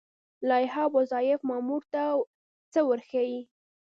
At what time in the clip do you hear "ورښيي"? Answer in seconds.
2.89-3.39